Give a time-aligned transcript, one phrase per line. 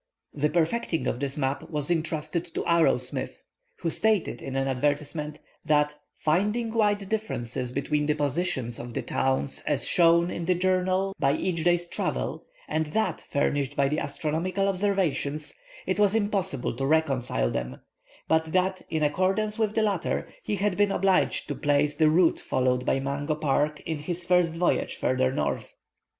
[0.33, 3.37] The perfecting of this map was entrusted to Arrowsmith,
[3.81, 9.59] who stated in an advertisement, that, finding wide differences between the positions of the towns
[9.67, 14.67] as shown in the journal by each day's travel and that furnished by the astronomical
[14.67, 15.53] observations,
[15.85, 17.79] it was impossible to reconcile them;
[18.27, 22.39] but that, in accordance with the latter, he had been obliged to place the route
[22.39, 25.75] followed by Mungo Park in his first voyage farther north.